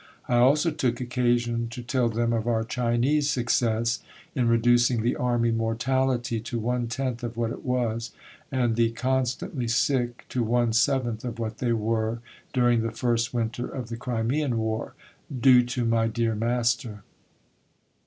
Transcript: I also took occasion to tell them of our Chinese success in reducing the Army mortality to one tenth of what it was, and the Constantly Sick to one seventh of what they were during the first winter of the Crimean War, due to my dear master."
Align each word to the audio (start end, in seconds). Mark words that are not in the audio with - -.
I 0.27 0.37
also 0.37 0.71
took 0.71 0.99
occasion 0.99 1.67
to 1.69 1.83
tell 1.83 2.09
them 2.09 2.33
of 2.33 2.47
our 2.47 2.63
Chinese 2.63 3.29
success 3.29 3.99
in 4.33 4.47
reducing 4.47 5.03
the 5.03 5.15
Army 5.15 5.51
mortality 5.51 6.39
to 6.39 6.57
one 6.57 6.87
tenth 6.87 7.21
of 7.23 7.37
what 7.37 7.51
it 7.51 7.63
was, 7.63 8.09
and 8.51 8.75
the 8.75 8.89
Constantly 8.93 9.67
Sick 9.67 10.25
to 10.29 10.41
one 10.41 10.73
seventh 10.73 11.23
of 11.23 11.37
what 11.37 11.59
they 11.59 11.73
were 11.73 12.19
during 12.51 12.81
the 12.81 12.89
first 12.89 13.31
winter 13.31 13.67
of 13.67 13.89
the 13.89 13.95
Crimean 13.97 14.57
War, 14.57 14.95
due 15.39 15.61
to 15.65 15.85
my 15.85 16.07
dear 16.07 16.33
master." 16.33 17.03